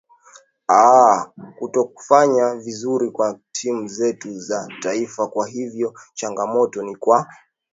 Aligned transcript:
aa 0.69 1.27
kutokufanya 1.59 2.55
vizuri 2.55 3.11
kwa 3.11 3.39
timu 3.51 3.87
zetu 3.87 4.39
za 4.39 4.67
taifa 4.81 5.27
kwa 5.27 5.47
hivyo 5.47 5.93
changamoto 6.13 6.83
ni 6.83 6.95
kwa 6.95 7.27